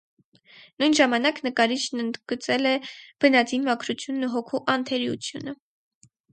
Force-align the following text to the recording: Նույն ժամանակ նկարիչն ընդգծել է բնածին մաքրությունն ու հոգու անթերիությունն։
Նույն 0.83 0.95
ժամանակ 0.99 1.41
նկարիչն 1.47 2.01
ընդգծել 2.05 2.71
է 2.71 2.73
բնածին 3.27 3.69
մաքրությունն 3.69 4.29
ու 4.31 4.33
հոգու 4.35 4.65
անթերիությունն։ 4.77 5.59